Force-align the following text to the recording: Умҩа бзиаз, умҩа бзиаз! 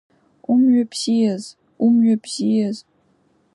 Умҩа 0.51 0.83
бзиаз, 0.91 1.43
умҩа 1.85 2.15
бзиаз! 2.23 2.77